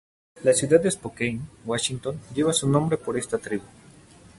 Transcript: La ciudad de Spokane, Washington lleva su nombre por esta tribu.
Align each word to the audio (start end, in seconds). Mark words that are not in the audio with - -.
La 0.41 0.55
ciudad 0.55 0.81
de 0.81 0.89
Spokane, 0.89 1.41
Washington 1.63 2.19
lleva 2.33 2.53
su 2.53 2.67
nombre 2.67 2.97
por 2.97 3.19
esta 3.19 3.37
tribu. 3.37 3.65